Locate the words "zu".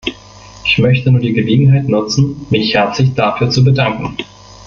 3.51-3.63